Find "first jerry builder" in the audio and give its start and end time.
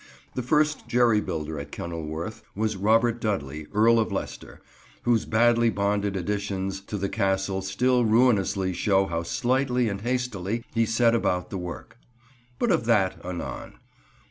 0.41-1.59